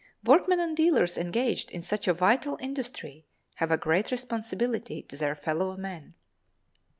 Workmen 0.23 0.59
and 0.59 0.75
dealers 0.75 1.15
engaged 1.15 1.69
in 1.69 1.83
such 1.83 2.07
a 2.07 2.13
vital 2.15 2.57
industry 2.59 3.27
have 3.57 3.69
a 3.69 3.77
great 3.77 4.09
responsibility 4.09 5.03
to 5.03 5.15
their 5.15 5.35
fellow 5.35 5.77
men. 5.77 6.15